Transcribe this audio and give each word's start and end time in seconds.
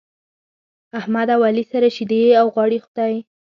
احمد 0.99 1.27
او 1.35 1.41
علي 1.49 1.63
سره 1.71 1.87
شيدې 1.95 2.21
او 2.39 2.45
غوړي 2.53 2.79
دی. 2.97 3.13